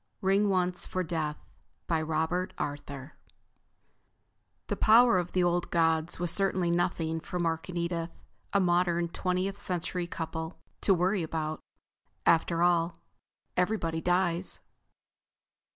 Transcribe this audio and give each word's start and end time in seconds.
RING 0.21 0.49
ONCE 0.49 0.87
FOR 0.87 1.03
DEATH 1.03 1.37
BY 1.85 2.01
ROBERT 2.01 2.53
ARTHUR 2.57 2.63
Illustrator: 2.73 3.01
Ernie 3.01 3.09
Barth 3.09 4.67
The 4.69 4.75
power 4.75 5.19
of 5.19 5.31
the 5.33 5.43
old 5.43 5.69
gods 5.69 6.17
was 6.19 6.31
certainly 6.31 6.71
nothing 6.71 7.19
for 7.19 7.37
Mark 7.37 7.69
and 7.69 7.77
Edith—a 7.77 8.59
modern, 8.59 9.09
twentieth 9.09 9.61
century 9.61 10.07
couple—to 10.07 10.93
worry 10.95 11.21
about. 11.21 11.59
After 12.25 12.63
all—everybody 12.63 14.01
dies! 14.01 14.59